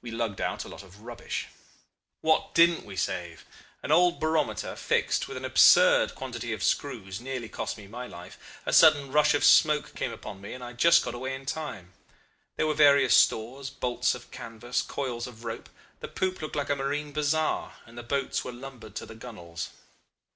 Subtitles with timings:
[0.00, 1.48] We lugged out a lot of rubbish.
[2.20, 3.44] What didn't we save?
[3.82, 8.38] An old barometer fixed with an absurd quantity of screws nearly cost me my life:
[8.64, 11.92] a sudden rush of smoke came upon me, and I just got away in time.
[12.54, 15.68] There were various stores, bolts of canvas, coils of rope;
[15.98, 19.70] the poop looked like a marine bazaar, and the boats were lumbered to the gunwales.